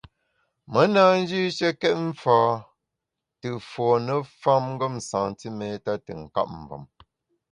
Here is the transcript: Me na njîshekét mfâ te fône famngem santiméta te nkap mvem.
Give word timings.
Me 0.71 0.81
na 0.93 1.03
njîshekét 1.19 1.97
mfâ 2.07 2.39
te 3.39 3.49
fône 3.69 4.15
famngem 4.41 4.95
santiméta 5.09 5.93
te 6.05 6.11
nkap 6.23 6.49
mvem. 6.59 6.83